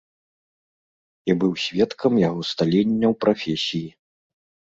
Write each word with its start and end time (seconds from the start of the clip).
І 1.29 1.35
быў 1.43 1.53
сведкам 1.65 2.17
яго 2.29 2.41
сталення 2.53 3.07
ў 3.13 3.21
прафесіі. 3.27 3.85